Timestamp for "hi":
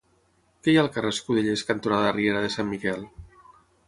0.73-0.77